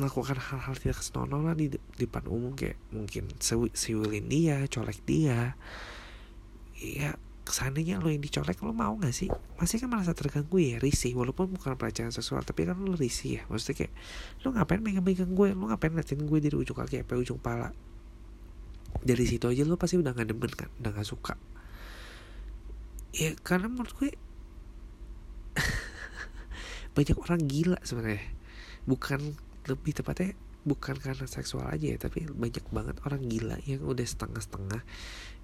melakukan 0.00 0.40
hal-hal 0.40 0.74
tidak 0.80 1.04
senonoh 1.04 1.44
lah 1.44 1.52
di, 1.52 1.68
di 1.76 1.78
depan 1.98 2.24
umum 2.24 2.56
kayak 2.56 2.78
mungkin 2.94 3.26
siwilin 3.74 4.30
dia, 4.30 4.64
colek 4.70 5.02
dia. 5.02 5.58
Ya 6.78 7.18
seandainya 7.50 7.98
lo 7.98 8.06
yang 8.08 8.22
dicolek 8.22 8.62
lo 8.62 8.70
mau 8.70 8.94
gak 8.96 9.10
sih? 9.10 9.28
Masih 9.58 9.82
kan 9.82 9.90
merasa 9.90 10.14
terganggu 10.14 10.62
ya, 10.62 10.78
risih 10.78 11.12
walaupun 11.18 11.50
bukan 11.50 11.74
pelecehan 11.74 12.14
seksual 12.14 12.46
tapi 12.46 12.64
kan 12.70 12.78
lo 12.78 12.94
risih 12.94 13.42
ya. 13.42 13.42
Maksudnya 13.50 13.84
kayak 13.84 13.92
lo 14.46 14.54
ngapain 14.54 14.80
megang-megang 14.80 15.34
gue, 15.34 15.48
lo 15.58 15.64
ngapain 15.68 15.90
ngeliatin 15.90 16.22
gue 16.22 16.38
dari 16.38 16.56
ujung 16.56 16.78
kaki 16.78 17.02
sampai 17.02 17.16
ujung 17.18 17.42
pala. 17.42 17.74
Dari 19.00 19.24
situ 19.24 19.46
aja 19.46 19.62
lo 19.64 19.78
pasti 19.78 19.96
udah 19.96 20.12
gak 20.12 20.28
demen 20.28 20.52
kan, 20.52 20.70
udah 20.82 20.90
gak 20.92 21.08
suka. 21.08 21.34
Ya 23.14 23.34
karena 23.40 23.70
menurut 23.70 23.94
gue 23.96 24.10
banyak 26.96 27.16
orang 27.18 27.40
gila 27.46 27.78
sebenarnya. 27.82 28.26
Bukan 28.84 29.34
lebih 29.68 29.92
tepatnya 29.94 30.34
bukan 30.60 30.92
karena 31.00 31.24
seksual 31.24 31.72
aja 31.72 31.96
ya 31.96 31.96
tapi 31.96 32.28
banyak 32.28 32.64
banget 32.68 32.96
orang 33.08 33.24
gila 33.24 33.56
yang 33.64 33.80
udah 33.80 34.04
setengah-setengah 34.04 34.84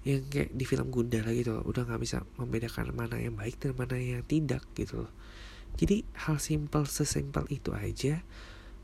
yang 0.05 0.21
kayak 0.29 0.53
di 0.53 0.65
film 0.69 0.93
Gundala 0.93 1.33
gitu 1.33 1.57
loh 1.57 1.65
udah 1.65 1.89
nggak 1.89 2.01
bisa 2.01 2.21
membedakan 2.37 2.93
mana 2.93 3.17
yang 3.17 3.33
baik 3.33 3.57
dan 3.57 3.73
mana 3.73 3.97
yang 3.97 4.21
tidak 4.29 4.61
gitu 4.77 5.09
loh 5.09 5.11
jadi 5.73 6.05
hal 6.29 6.37
simpel 6.37 6.85
sesimpel 6.85 7.49
itu 7.49 7.73
aja 7.73 8.21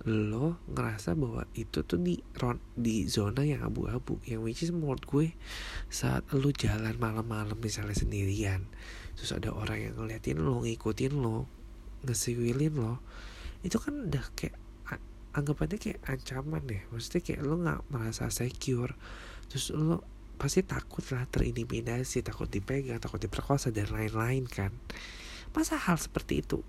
lo 0.04 0.60
ngerasa 0.68 1.16
bahwa 1.16 1.48
itu 1.56 1.80
tuh 1.88 1.96
di 1.96 2.20
di 2.76 3.08
zona 3.08 3.48
yang 3.48 3.64
abu-abu 3.64 4.20
yang 4.28 4.44
which 4.44 4.60
is 4.60 4.76
menurut 4.76 5.04
gue 5.08 5.32
saat 5.88 6.28
lo 6.36 6.52
jalan 6.52 7.00
malam-malam 7.00 7.56
misalnya 7.56 7.96
sendirian 7.96 8.68
terus 9.16 9.32
ada 9.32 9.56
orang 9.56 9.80
yang 9.80 9.94
ngeliatin 9.96 10.44
lo 10.44 10.60
ngikutin 10.60 11.14
lo 11.16 11.48
ngesiwilin 12.04 12.76
lo 12.76 13.00
itu 13.64 13.80
kan 13.80 14.12
udah 14.12 14.28
kayak 14.36 14.60
anggapannya 15.34 15.82
kayak 15.82 16.00
ancaman 16.06 16.62
deh 16.70 16.82
maksudnya 16.94 17.22
kayak 17.26 17.42
lo 17.42 17.58
nggak 17.58 17.82
merasa 17.90 18.30
secure. 18.30 18.94
Terus 19.50 19.74
lo 19.74 20.06
pasti 20.38 20.62
takut 20.62 21.02
lah 21.14 21.26
terintimidasi 21.30 22.22
takut 22.22 22.50
dipegang 22.50 23.02
takut 23.02 23.18
diperkosa 23.22 23.74
dan 23.74 23.90
lain-lain 23.90 24.46
kan. 24.46 24.70
Masa 25.54 25.78
hal 25.78 25.98
seperti 25.98 26.46
itu 26.46 26.62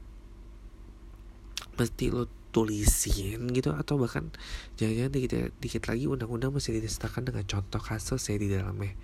mesti 1.74 2.06
lo 2.14 2.30
tulisin 2.54 3.50
gitu 3.50 3.74
atau 3.74 3.98
bahkan 3.98 4.30
jangan-jangan 4.78 5.10
dikit, 5.10 5.32
dikit 5.58 5.82
lagi 5.90 6.06
undang-undang 6.06 6.54
mesti 6.54 6.78
disertakan 6.78 7.26
dengan 7.26 7.42
contoh 7.50 7.82
kasus 7.82 8.22
ya 8.30 8.38
di 8.38 8.46
dalamnya. 8.46 8.94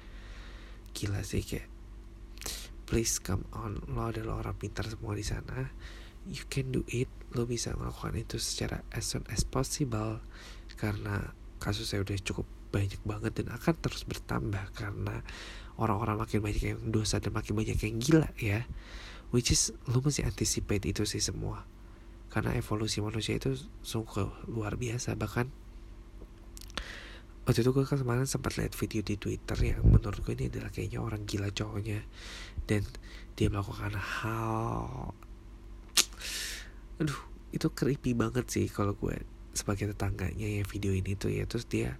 Gila 0.94 1.26
sih 1.26 1.42
kayak 1.42 1.66
please 2.86 3.18
come 3.18 3.42
on 3.50 3.82
lo 3.90 4.14
adalah 4.14 4.46
orang 4.46 4.54
pintar 4.54 4.86
semua 4.86 5.18
di 5.18 5.26
sana. 5.26 5.74
You 6.30 6.46
can 6.46 6.70
do 6.70 6.86
it. 6.86 7.10
Lo 7.34 7.42
bisa 7.42 7.74
melakukan 7.74 8.14
itu 8.14 8.38
secara 8.38 8.86
as 8.94 9.10
soon 9.10 9.26
as 9.34 9.42
possible. 9.42 10.22
Karena 10.78 11.34
kasusnya 11.58 12.06
udah 12.06 12.18
cukup 12.22 12.46
banyak 12.70 13.02
banget 13.02 13.42
dan 13.42 13.50
akan 13.50 13.74
terus 13.82 14.06
bertambah 14.06 14.62
karena 14.78 15.26
orang-orang 15.74 16.22
makin 16.22 16.38
banyak 16.38 16.62
yang 16.62 16.80
dosa 16.94 17.18
dan 17.18 17.34
makin 17.34 17.58
banyak 17.58 17.78
yang 17.82 17.98
gila 17.98 18.30
ya. 18.38 18.62
Which 19.34 19.50
is 19.50 19.74
lo 19.90 19.98
mesti 19.98 20.22
anticipate 20.22 20.86
itu 20.86 21.02
sih 21.02 21.22
semua 21.22 21.66
karena 22.30 22.54
evolusi 22.54 23.02
manusia 23.02 23.36
itu 23.36 23.58
sungguh 23.82 24.46
luar 24.46 24.78
biasa. 24.78 25.18
Bahkan 25.18 25.46
waktu 27.44 27.58
itu 27.66 27.70
gue 27.74 27.82
kan 27.82 27.98
kemarin 27.98 28.30
sempat 28.30 28.54
lihat 28.54 28.78
video 28.78 29.02
di 29.02 29.18
Twitter 29.18 29.58
yang 29.58 29.82
menurut 29.82 30.22
gue 30.22 30.38
ini 30.38 30.46
adalah 30.46 30.70
kayaknya 30.70 31.02
orang 31.02 31.26
gila 31.26 31.50
cowoknya. 31.50 32.06
Dan 32.64 32.86
dia 33.34 33.50
melakukan 33.50 33.98
hal 33.98 35.12
aduh 37.00 37.22
itu 37.50 37.66
creepy 37.72 38.12
banget 38.12 38.44
sih 38.52 38.68
kalau 38.68 38.92
gue 38.92 39.24
sebagai 39.56 39.90
tetangganya 39.96 40.46
ya 40.46 40.62
video 40.62 40.94
ini 40.94 41.18
tuh 41.18 41.34
ya. 41.34 41.42
Terus 41.50 41.66
dia 41.66 41.98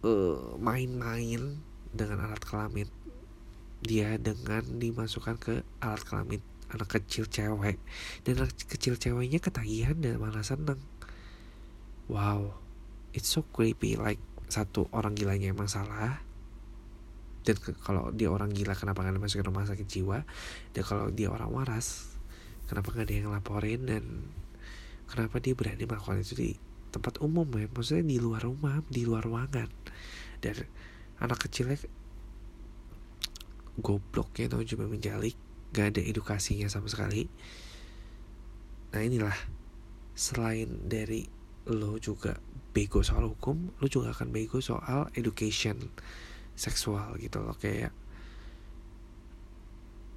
uh, 0.00 0.56
main-main 0.56 1.60
dengan 1.92 2.24
alat 2.24 2.40
kelamin 2.40 2.88
dia 3.80 4.16
dengan 4.20 4.60
dimasukkan 4.80 5.36
ke 5.40 5.54
alat 5.80 6.04
kelamin 6.04 6.40
anak 6.70 6.88
kecil 6.88 7.26
cewek. 7.26 7.76
Dan 8.22 8.42
anak 8.42 8.54
kecil 8.56 8.94
ceweknya 8.96 9.42
ketagihan 9.42 9.98
dan 9.98 10.18
malah 10.18 10.46
seneng. 10.46 10.78
Wow 12.10 12.60
it's 13.10 13.30
so 13.30 13.42
creepy 13.50 13.98
like 13.98 14.22
satu 14.50 14.90
orang 14.94 15.14
gilanya 15.14 15.50
emang 15.54 15.70
salah. 15.70 16.22
Dan 17.40 17.56
kalau 17.80 18.12
dia 18.12 18.28
orang 18.28 18.52
gila 18.52 18.76
kenapa 18.76 19.00
nggak 19.00 19.16
dimasukin 19.16 19.46
rumah 19.46 19.64
sakit 19.64 19.86
jiwa? 19.86 20.22
Dan 20.74 20.82
kalau 20.84 21.08
dia 21.10 21.32
orang 21.32 21.50
waras 21.50 22.12
kenapa 22.66 22.94
nggak 22.94 23.06
ada 23.06 23.14
yang 23.14 23.32
laporin 23.34 23.80
dan 23.86 24.04
kenapa 25.10 25.42
dia 25.42 25.54
berani 25.58 25.86
melakukan 25.86 26.22
itu 26.22 26.34
di 26.36 26.50
tempat 26.90 27.18
umum 27.22 27.46
ya? 27.56 27.66
Maksudnya 27.70 28.04
di 28.06 28.18
luar 28.20 28.42
rumah 28.44 28.82
di 28.86 29.02
luar 29.06 29.24
ruangan. 29.24 29.70
Dan 30.42 30.56
anak 31.22 31.48
kecilnya 31.48 31.78
goblok 33.80 34.36
ya 34.36 34.50
tau 34.50 34.60
cuma 34.60 34.90
menjalik 34.90 35.38
gak 35.70 35.96
ada 35.96 36.00
edukasinya 36.02 36.66
sama 36.66 36.90
sekali. 36.90 37.26
Nah 38.94 39.02
inilah. 39.02 39.36
Selain 40.20 40.68
dari 40.84 41.24
lo 41.70 41.96
juga 41.96 42.36
bego 42.70 43.00
soal 43.00 43.26
hukum 43.26 43.72
lo 43.82 43.86
juga 43.90 44.12
akan 44.12 44.30
bego 44.30 44.60
soal 44.60 45.08
education 45.16 45.80
seksual 46.58 47.16
gitu 47.16 47.40
loh. 47.40 47.56
Kayak 47.56 47.96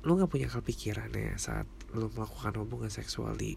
lu 0.03 0.19
nggak 0.19 0.27
punya 0.27 0.51
kepikiran 0.51 1.15
ya 1.15 1.39
saat 1.39 1.63
lu 1.95 2.11
melakukan 2.11 2.59
hubungan 2.59 2.91
seksual 2.91 3.39
di 3.39 3.55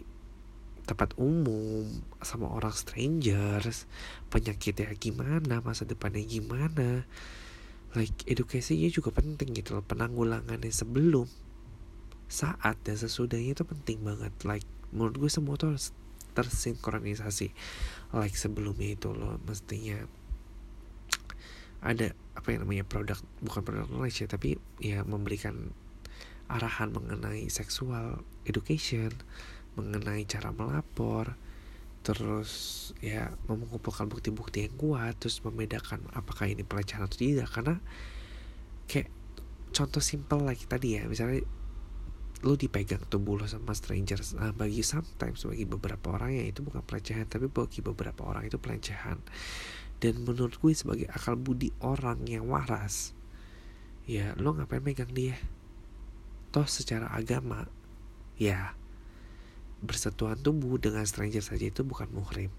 tempat 0.87 1.19
umum 1.19 1.83
sama 2.23 2.47
orang 2.47 2.71
strangers 2.71 3.91
penyakitnya 4.31 4.95
gimana 4.95 5.59
masa 5.59 5.83
depannya 5.83 6.23
gimana. 6.23 7.03
Like 7.99 8.23
edukasinya 8.31 8.87
juga 8.93 9.11
penting 9.11 9.51
gitu 9.57 9.75
loh 9.75 9.83
penanggulangannya 9.83 10.71
sebelum 10.71 11.27
saat 12.27 12.77
dan 12.83 12.97
sesudahnya 12.99 13.55
itu 13.55 13.65
penting 13.65 14.03
banget. 14.03 14.33
Like 14.43 14.67
menurut 14.91 15.17
gue 15.17 15.31
semua 15.31 15.55
tuh 15.59 15.75
harus 15.75 15.95
tersinkronisasi. 16.35 17.55
Like 18.13 18.37
sebelumnya 18.37 18.95
itu 18.95 19.15
loh 19.15 19.39
mestinya 19.47 20.05
ada 21.85 22.13
apa 22.35 22.49
yang 22.51 22.67
namanya 22.67 22.85
produk 22.85 23.19
bukan 23.45 23.63
produk 23.63 23.87
knowledge 23.87 24.25
ya 24.25 24.29
tapi 24.29 24.59
ya 24.83 25.07
memberikan 25.07 25.71
arahan 26.51 26.91
mengenai 26.91 27.47
seksual 27.53 28.23
education 28.49 29.13
mengenai 29.77 30.25
cara 30.25 30.51
melapor 30.51 31.37
terus 32.07 32.95
ya 33.03 33.35
mengumpulkan 33.51 34.07
bukti-bukti 34.07 34.71
yang 34.71 34.75
kuat 34.79 35.19
terus 35.19 35.43
membedakan 35.43 36.07
apakah 36.15 36.47
ini 36.47 36.63
pelecehan 36.63 37.03
atau 37.03 37.19
tidak. 37.19 37.51
Karena 37.51 37.83
kayak 38.87 39.11
contoh 39.75 39.99
simple 39.99 40.47
lagi 40.47 40.63
like 40.63 40.71
tadi 40.71 41.03
ya 41.03 41.11
misalnya 41.11 41.43
lu 42.45 42.53
dipegang 42.59 43.01
tubuh 43.09 43.41
lo 43.41 43.49
sama 43.49 43.73
strangers. 43.73 44.37
Nah, 44.37 44.53
bagi 44.53 44.85
sometimes 44.85 45.49
bagi 45.49 45.65
beberapa 45.65 46.13
orang 46.13 46.37
ya 46.37 46.45
itu 46.45 46.61
bukan 46.61 46.85
pelecehan 46.85 47.25
tapi 47.25 47.49
bagi 47.49 47.81
beberapa 47.81 48.29
orang 48.29 48.45
itu 48.45 48.61
pelecehan. 48.61 49.17
Dan 49.97 50.29
menurut 50.29 50.61
gue 50.61 50.73
sebagai 50.77 51.09
akal 51.09 51.41
budi 51.41 51.73
orang 51.81 52.21
yang 52.29 52.45
waras 52.53 53.17
ya 54.05 54.37
lo 54.37 54.53
ngapain 54.53 54.85
megang 54.85 55.09
dia? 55.17 55.41
Toh 56.53 56.69
secara 56.69 57.09
agama 57.17 57.65
ya 58.37 58.77
bersentuhan 59.81 60.37
tubuh 60.37 60.77
dengan 60.77 61.09
stranger 61.09 61.41
saja 61.41 61.73
itu 61.73 61.81
bukan 61.81 62.13
muhrim. 62.13 62.53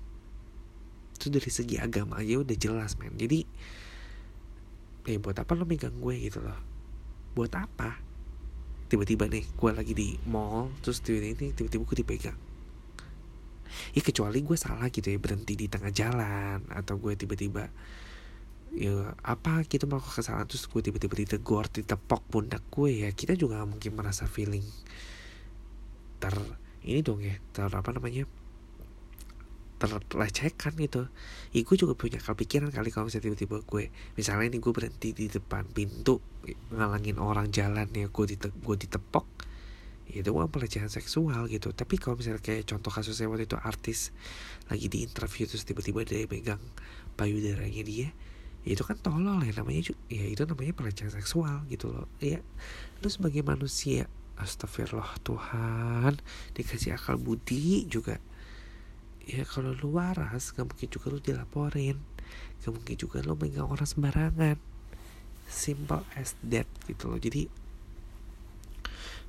Itu 1.13 1.29
dari 1.29 1.49
segi 1.53 1.77
agama 1.77 2.17
aja 2.17 2.41
udah 2.41 2.57
jelas 2.57 2.97
men. 2.97 3.13
Jadi 3.13 3.45
eh 5.07 5.17
buat 5.21 5.37
apa 5.37 5.53
lo 5.53 5.69
megang 5.69 6.01
gue 6.01 6.17
gitu 6.17 6.41
loh? 6.41 6.57
Buat 7.37 7.53
apa 7.53 8.06
tiba-tiba 8.87 9.27
nih 9.27 9.43
gue 9.43 9.71
lagi 9.71 9.93
di 9.93 10.15
mall 10.27 10.71
terus 10.81 11.03
tiba-tiba 11.03 11.51
tiba-tiba 11.53 11.83
gue 11.83 11.97
dipegang. 12.03 12.39
Ya 13.93 14.01
kecuali 14.01 14.41
gue 14.41 14.57
salah 14.57 14.87
gitu 14.89 15.11
ya 15.11 15.19
berhenti 15.19 15.53
di 15.59 15.67
tengah 15.67 15.91
jalan 15.91 16.63
atau 16.71 16.95
gue 16.97 17.13
tiba-tiba 17.19 17.67
ya 18.77 19.15
apa 19.23 19.63
kita 19.63 19.87
melakukan 19.87 20.21
kesalahan 20.21 20.47
terus 20.47 20.67
gue 20.67 20.81
tiba-tiba 20.83 21.15
ditegur 21.17 21.65
ditepok 21.71 22.21
pundak 22.27 22.63
gue 22.69 23.07
ya 23.07 23.09
kita 23.09 23.33
juga 23.33 23.63
mungkin 23.63 23.95
merasa 23.95 24.27
feeling 24.27 24.63
ter 26.21 26.35
ini 26.83 27.01
dong 27.01 27.23
ya 27.23 27.35
ter 27.55 27.69
apa 27.71 27.89
namanya 27.89 28.29
terlecehkan 29.77 30.73
gitu. 30.81 31.05
Ya 31.53 31.61
gue 31.61 31.77
juga 31.77 31.93
punya 31.93 32.17
kepikiran 32.17 32.73
kali 32.73 32.89
kalau 32.89 33.07
misalnya 33.07 33.29
tiba-tiba 33.31 33.61
gue 33.61 33.93
misalnya 34.17 34.49
ini 34.49 34.57
gue 34.57 34.73
berhenti 34.73 35.13
di 35.13 35.29
depan 35.29 35.69
pintu 35.69 36.17
ngalangin 36.73 37.21
orang 37.21 37.53
jalan 37.53 37.85
ya 37.93 38.09
gue 38.09 38.25
dite 38.25 38.49
gue 38.49 38.75
ditepok 38.75 39.27
ya 40.07 40.23
itu 40.23 40.29
kan 40.33 40.49
pelecehan 40.49 40.89
seksual 40.89 41.45
gitu. 41.51 41.71
Tapi 41.75 42.01
kalau 42.01 42.17
misalnya 42.17 42.41
kayak 42.41 42.65
contoh 42.65 42.89
kasusnya 42.89 43.29
waktu 43.29 43.45
itu 43.45 43.57
artis 43.59 44.15
lagi 44.71 44.89
di 44.89 45.05
interview 45.05 45.45
terus 45.45 45.63
tiba-tiba 45.63 46.01
dia 46.03 46.25
pegang 46.25 46.61
payudaranya 47.19 47.83
dia 47.85 48.09
ya 48.67 48.75
itu 48.75 48.83
kan 48.83 48.99
tolol 48.99 49.39
ya 49.47 49.55
namanya 49.55 49.95
ya 50.11 50.25
itu 50.27 50.43
namanya 50.43 50.73
pelecehan 50.75 51.13
seksual 51.13 51.63
gitu 51.69 51.93
loh. 51.93 52.09
Ya 52.19 52.41
lu 53.03 53.07
sebagai 53.13 53.45
manusia 53.45 54.09
astagfirullah 54.37 55.17
Tuhan 55.25 56.17
dikasih 56.53 56.93
akal 56.93 57.17
budi 57.17 57.89
juga 57.89 58.21
ya 59.27 59.43
kalau 59.43 59.75
lu 59.75 59.99
waras 59.99 60.55
gak 60.55 60.63
mungkin 60.63 60.87
juga 60.87 61.11
lu 61.11 61.19
dilaporin. 61.19 61.99
Gak 62.63 62.71
mungkin 62.71 62.95
juga 62.95 63.19
lu 63.21 63.35
megang 63.35 63.67
orang 63.67 63.85
sembarangan. 63.85 64.57
Simple 65.47 66.03
as 66.15 66.39
that 66.47 66.67
gitu 66.87 67.11
loh. 67.11 67.19
Jadi 67.19 67.67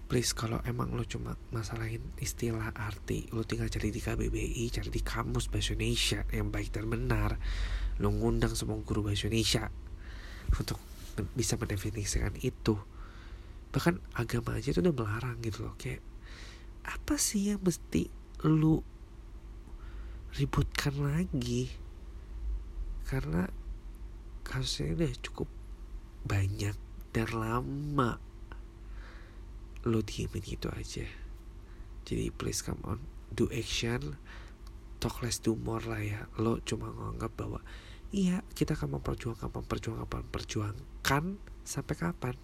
please 0.09 0.33
kalau 0.33 0.63
emang 0.65 0.97
lo 0.97 1.05
cuma 1.05 1.37
masalahin 1.53 2.01
istilah 2.17 2.73
arti 2.73 3.29
lo 3.29 3.45
tinggal 3.45 3.69
cari 3.69 3.93
di 3.93 4.01
KBBI 4.01 4.65
cari 4.73 4.89
di 4.89 5.05
kamus 5.05 5.53
bahasa 5.53 5.77
Indonesia 5.77 6.25
yang 6.33 6.49
baik 6.49 6.73
dan 6.73 6.89
benar 6.89 7.37
lo 8.01 8.09
ngundang 8.09 8.57
semua 8.57 8.81
guru 8.81 9.05
bahasa 9.05 9.29
Indonesia 9.29 9.69
untuk 10.57 10.81
bisa 11.35 11.59
mendefinisikan 11.59 12.33
itu. 12.41 12.79
Bahkan 13.75 14.01
agama 14.17 14.57
aja 14.57 14.73
itu 14.73 14.81
udah 14.81 14.95
melarang 14.95 15.43
gitu 15.45 15.67
loh. 15.67 15.75
Kayak 15.77 16.01
apa 16.89 17.21
sih 17.21 17.53
yang 17.53 17.61
mesti 17.61 18.09
lu 18.47 18.81
ributkan 20.39 20.95
lagi. 21.03 21.67
Karena 23.03 23.51
kasusnya 24.47 24.95
udah 24.95 25.13
cukup 25.19 25.49
banyak 26.23 26.79
dan 27.11 27.29
lama. 27.35 28.23
Lo 29.83 29.99
diemin 30.07 30.45
gitu 30.47 30.71
aja. 30.71 31.07
Jadi 32.07 32.31
please 32.31 32.63
come 32.63 32.79
on 32.87 33.03
do 33.35 33.51
action. 33.51 34.15
Talk 35.03 35.27
less 35.27 35.43
do 35.43 35.59
more 35.59 35.83
lah 35.83 36.03
ya. 36.03 36.31
Lo 36.39 36.63
cuma 36.63 36.95
nganggap 36.95 37.35
bahwa 37.35 37.61
iya 38.15 38.47
kita 38.55 38.79
akan 38.79 39.03
memperjuangkan 39.03 39.51
memperjuangkan 39.51 40.07
memperjuangkan 40.07 41.25
sampai 41.67 41.95
kapan? 41.99 42.37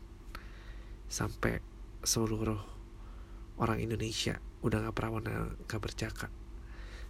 Sampai 1.07 1.63
seluruh 2.03 2.59
orang 3.63 3.79
Indonesia 3.79 4.43
udah 4.67 4.91
gak 4.91 4.97
perawan 4.99 5.25
gak 5.71 5.81
bercakap 5.81 6.33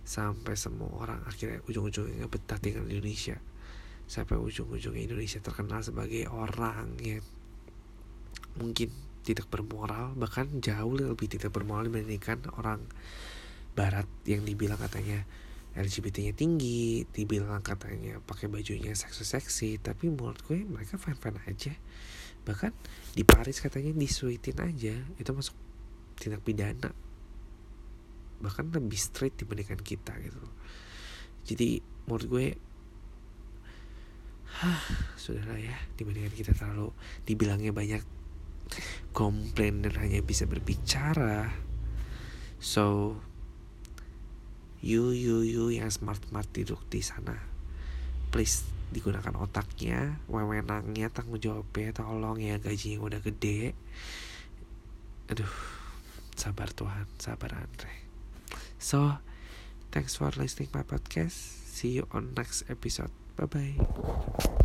sampai 0.05 0.55
semua 0.55 0.93
orang 1.01 1.21
akhirnya 1.25 1.65
ujung-ujungnya 1.65 2.29
betah 2.29 2.61
tinggal 2.61 2.85
di 2.85 3.01
Indonesia 3.01 3.41
sampai 4.05 4.37
ujung-ujungnya 4.37 5.09
Indonesia 5.09 5.41
terkenal 5.41 5.81
sebagai 5.81 6.29
orang 6.29 7.01
yang 7.01 7.25
mungkin 8.61 8.93
tidak 9.25 9.49
bermoral 9.49 10.13
bahkan 10.15 10.61
jauh 10.61 10.93
lebih 10.93 11.33
tidak 11.33 11.57
bermoral 11.57 11.89
dibandingkan 11.89 12.45
orang 12.61 12.85
Barat 13.75 14.07
yang 14.23 14.47
dibilang 14.47 14.79
katanya 14.79 15.27
LGBT-nya 15.75 16.39
tinggi, 16.39 17.03
dibilang 17.11 17.59
katanya 17.59 18.23
pakai 18.23 18.47
bajunya 18.47 18.95
seksi-seksi, 18.95 19.83
tapi 19.83 20.07
menurut 20.07 20.39
gue 20.47 20.63
mereka 20.63 20.95
fan-fan 20.95 21.43
aja. 21.51 21.75
Bahkan 22.47 22.71
di 23.19 23.27
Paris 23.27 23.59
katanya 23.59 23.91
disuitin 23.91 24.63
aja, 24.63 24.95
itu 24.95 25.31
masuk 25.35 25.59
tindak 26.15 26.47
pidana 26.47 26.95
bahkan 28.45 28.69
lebih 28.69 29.01
straight 29.01 29.33
dibandingkan 29.41 29.81
kita 29.81 30.13
gitu. 30.21 30.45
Jadi 31.49 31.81
menurut 32.05 32.29
gue 32.29 32.47
Hah, 34.55 34.87
sudahlah 35.19 35.59
ya 35.59 35.75
dibandingkan 35.99 36.31
kita 36.31 36.55
terlalu 36.55 36.95
dibilangnya 37.27 37.75
banyak 37.75 38.07
komplain 39.11 39.83
dan 39.83 39.99
hanya 39.99 40.23
bisa 40.23 40.47
berbicara. 40.47 41.51
So 42.63 43.19
you 44.79 45.11
you 45.11 45.43
you 45.43 45.75
yang 45.75 45.91
smart 45.91 46.23
smart 46.31 46.47
duduk 46.55 46.87
di 46.93 47.01
sana 47.01 47.35
please 48.29 48.69
digunakan 48.93 49.33
otaknya 49.41 50.23
wewenangnya 50.31 51.11
tanggung 51.11 51.41
jawabnya 51.41 51.91
tolong 51.97 52.39
ya 52.39 52.61
gaji 52.63 52.95
yang 52.95 53.03
udah 53.03 53.19
gede. 53.19 53.75
Aduh 55.35 55.51
sabar 56.39 56.71
Tuhan 56.71 57.07
sabar 57.19 57.59
Andre 57.59 58.04
So, 58.85 59.17
thanks 59.93 60.13
for 60.21 60.29
listening 60.37 60.69
my 60.77 60.85
podcast. 60.85 61.33
See 61.73 61.97
you 61.97 62.07
on 62.13 62.37
next 62.37 62.69
episode. 62.69 63.09
Bye 63.33 63.49
bye. 63.49 64.61